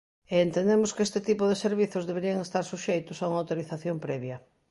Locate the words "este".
1.07-1.19